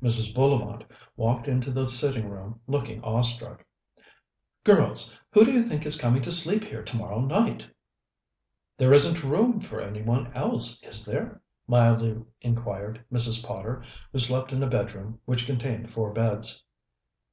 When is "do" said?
5.44-5.50